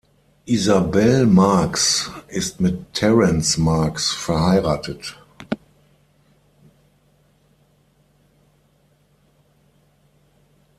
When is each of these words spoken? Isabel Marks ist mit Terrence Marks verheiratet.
Isabel 0.47 1.27
Marks 1.27 2.09
ist 2.27 2.59
mit 2.59 2.91
Terrence 2.91 3.59
Marks 3.59 4.11
verheiratet. 4.11 5.15